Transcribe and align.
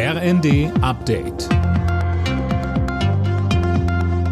RND 0.00 0.70
Update. 0.80 1.48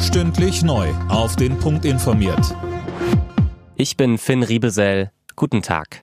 Stündlich 0.00 0.62
neu. 0.62 0.88
Auf 1.10 1.36
den 1.36 1.58
Punkt 1.58 1.84
informiert. 1.84 2.56
Ich 3.74 3.98
bin 3.98 4.16
Finn 4.16 4.42
Riebesell. 4.42 5.10
Guten 5.36 5.60
Tag. 5.60 6.00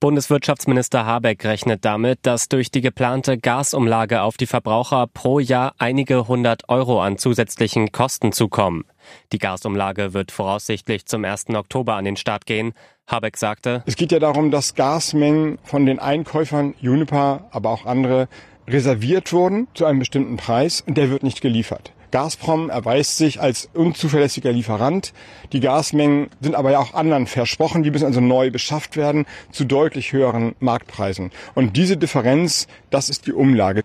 Bundeswirtschaftsminister 0.00 1.04
Habeck 1.04 1.44
rechnet 1.44 1.84
damit, 1.84 2.20
dass 2.22 2.48
durch 2.48 2.70
die 2.70 2.80
geplante 2.80 3.36
Gasumlage 3.36 4.22
auf 4.22 4.38
die 4.38 4.46
Verbraucher 4.46 5.06
pro 5.06 5.38
Jahr 5.38 5.74
einige 5.76 6.26
hundert 6.26 6.70
Euro 6.70 7.02
an 7.02 7.18
zusätzlichen 7.18 7.92
Kosten 7.92 8.32
zukommen. 8.32 8.84
Die 9.32 9.38
Gasumlage 9.38 10.14
wird 10.14 10.32
voraussichtlich 10.32 11.06
zum 11.06 11.24
1. 11.24 11.50
Oktober 11.50 11.94
an 11.94 12.04
den 12.04 12.16
Start 12.16 12.46
gehen. 12.46 12.72
Habeck 13.06 13.36
sagte, 13.36 13.82
Es 13.86 13.96
geht 13.96 14.12
ja 14.12 14.18
darum, 14.18 14.50
dass 14.50 14.74
Gasmengen 14.74 15.58
von 15.62 15.86
den 15.86 15.98
Einkäufern, 15.98 16.74
Juniper, 16.80 17.46
aber 17.50 17.70
auch 17.70 17.86
andere, 17.86 18.28
reserviert 18.68 19.32
wurden 19.32 19.68
zu 19.74 19.84
einem 19.84 20.00
bestimmten 20.00 20.36
Preis 20.36 20.82
und 20.86 20.96
der 20.96 21.10
wird 21.10 21.22
nicht 21.22 21.40
geliefert. 21.40 21.92
Gazprom 22.10 22.70
erweist 22.70 23.18
sich 23.18 23.40
als 23.40 23.68
unzuverlässiger 23.74 24.52
Lieferant. 24.52 25.12
Die 25.52 25.60
Gasmengen 25.60 26.28
sind 26.40 26.54
aber 26.54 26.70
ja 26.70 26.78
auch 26.78 26.94
anderen 26.94 27.26
versprochen. 27.26 27.82
Die 27.82 27.90
müssen 27.90 28.06
also 28.06 28.20
neu 28.20 28.50
beschafft 28.50 28.96
werden 28.96 29.26
zu 29.50 29.64
deutlich 29.64 30.12
höheren 30.12 30.54
Marktpreisen. 30.60 31.30
Und 31.54 31.76
diese 31.76 31.96
Differenz, 31.96 32.68
das 32.90 33.08
ist 33.08 33.26
die 33.26 33.32
Umlage. 33.32 33.82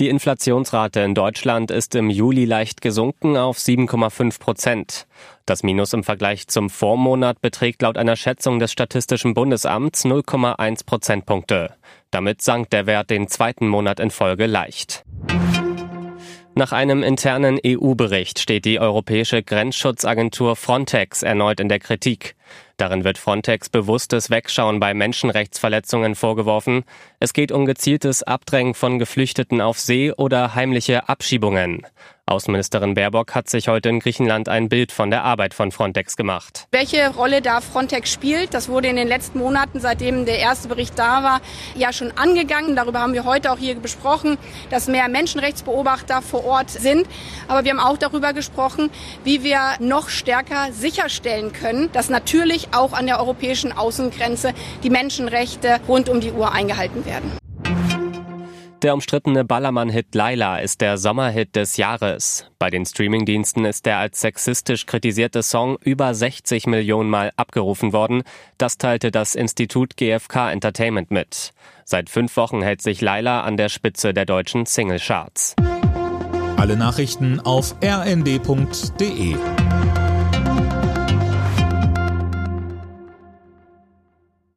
Die 0.00 0.08
Inflationsrate 0.10 1.00
in 1.00 1.16
Deutschland 1.16 1.72
ist 1.72 1.96
im 1.96 2.08
Juli 2.08 2.44
leicht 2.44 2.80
gesunken 2.82 3.36
auf 3.36 3.58
7,5 3.58 4.38
Prozent. 4.38 5.08
Das 5.44 5.64
Minus 5.64 5.92
im 5.92 6.04
Vergleich 6.04 6.46
zum 6.46 6.70
Vormonat 6.70 7.40
beträgt 7.40 7.82
laut 7.82 7.98
einer 7.98 8.14
Schätzung 8.14 8.60
des 8.60 8.70
Statistischen 8.70 9.34
Bundesamts 9.34 10.04
0,1 10.04 10.86
Prozentpunkte. 10.86 11.74
Damit 12.12 12.42
sank 12.42 12.70
der 12.70 12.86
Wert 12.86 13.10
den 13.10 13.26
zweiten 13.26 13.66
Monat 13.66 13.98
in 13.98 14.12
Folge 14.12 14.46
leicht. 14.46 15.04
Nach 16.58 16.72
einem 16.72 17.04
internen 17.04 17.60
EU-Bericht 17.64 18.40
steht 18.40 18.64
die 18.64 18.80
europäische 18.80 19.44
Grenzschutzagentur 19.44 20.56
Frontex 20.56 21.22
erneut 21.22 21.60
in 21.60 21.68
der 21.68 21.78
Kritik. 21.78 22.34
Darin 22.78 23.04
wird 23.04 23.16
Frontex 23.16 23.68
bewusstes 23.68 24.28
Wegschauen 24.28 24.80
bei 24.80 24.92
Menschenrechtsverletzungen 24.92 26.16
vorgeworfen. 26.16 26.82
Es 27.20 27.32
geht 27.32 27.52
um 27.52 27.64
gezieltes 27.64 28.24
Abdrängen 28.24 28.74
von 28.74 28.98
Geflüchteten 28.98 29.60
auf 29.60 29.78
See 29.78 30.10
oder 30.10 30.56
heimliche 30.56 31.08
Abschiebungen. 31.08 31.86
Außenministerin 32.28 32.94
Baerbock 32.94 33.34
hat 33.34 33.48
sich 33.48 33.68
heute 33.68 33.88
in 33.88 34.00
Griechenland 34.00 34.48
ein 34.48 34.68
Bild 34.68 34.92
von 34.92 35.10
der 35.10 35.24
Arbeit 35.24 35.54
von 35.54 35.72
Frontex 35.72 36.16
gemacht. 36.16 36.66
Welche 36.70 37.08
Rolle 37.10 37.42
da 37.42 37.60
Frontex 37.60 38.12
spielt, 38.12 38.54
das 38.54 38.68
wurde 38.68 38.88
in 38.88 38.96
den 38.96 39.08
letzten 39.08 39.38
Monaten, 39.38 39.80
seitdem 39.80 40.26
der 40.26 40.38
erste 40.38 40.68
Bericht 40.68 40.98
da 40.98 41.22
war, 41.22 41.40
ja 41.74 41.92
schon 41.92 42.12
angegangen. 42.12 42.76
Darüber 42.76 43.00
haben 43.00 43.14
wir 43.14 43.24
heute 43.24 43.50
auch 43.52 43.58
hier 43.58 43.74
besprochen, 43.74 44.38
dass 44.70 44.88
mehr 44.88 45.08
Menschenrechtsbeobachter 45.08 46.22
vor 46.22 46.44
Ort 46.44 46.70
sind. 46.70 47.06
Aber 47.48 47.64
wir 47.64 47.72
haben 47.72 47.80
auch 47.80 47.96
darüber 47.96 48.32
gesprochen, 48.32 48.90
wie 49.24 49.42
wir 49.42 49.60
noch 49.80 50.08
stärker 50.08 50.72
sicherstellen 50.72 51.52
können, 51.52 51.90
dass 51.92 52.08
natürlich 52.10 52.68
auch 52.74 52.92
an 52.92 53.06
der 53.06 53.20
europäischen 53.20 53.72
Außengrenze 53.72 54.52
die 54.82 54.90
Menschenrechte 54.90 55.80
rund 55.88 56.08
um 56.08 56.20
die 56.20 56.32
Uhr 56.32 56.52
eingehalten 56.52 57.06
werden. 57.06 57.32
Der 58.82 58.94
umstrittene 58.94 59.44
Ballermann-Hit 59.44 60.14
Laila 60.14 60.58
ist 60.60 60.80
der 60.80 60.98
Sommerhit 60.98 61.56
des 61.56 61.78
Jahres. 61.78 62.46
Bei 62.60 62.70
den 62.70 62.86
Streamingdiensten 62.86 63.64
ist 63.64 63.86
der 63.86 63.98
als 63.98 64.20
sexistisch 64.20 64.86
kritisierte 64.86 65.42
Song 65.42 65.78
über 65.82 66.14
60 66.14 66.68
Millionen 66.68 67.10
Mal 67.10 67.32
abgerufen 67.36 67.92
worden. 67.92 68.22
Das 68.56 68.78
teilte 68.78 69.10
das 69.10 69.34
Institut 69.34 69.96
GfK 69.96 70.52
Entertainment 70.52 71.10
mit. 71.10 71.52
Seit 71.84 72.08
fünf 72.08 72.36
Wochen 72.36 72.62
hält 72.62 72.80
sich 72.80 73.00
Laila 73.00 73.40
an 73.40 73.56
der 73.56 73.68
Spitze 73.68 74.14
der 74.14 74.26
deutschen 74.26 74.64
Singlecharts. 74.64 75.56
Alle 76.56 76.76
Nachrichten 76.76 77.40
auf 77.40 77.74
rnd.de 77.82 79.34